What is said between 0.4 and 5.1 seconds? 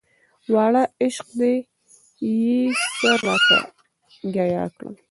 واړه عشق دی چې يې سر راته ګياه کړ